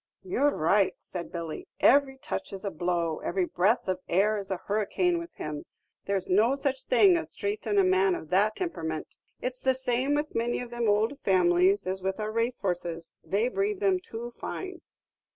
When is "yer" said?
0.23-0.49